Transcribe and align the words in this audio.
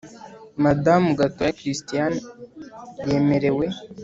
Madamu 0.63 1.09
gatoya 1.19 1.55
christiane 1.59 2.19
yemerewe 3.07 3.65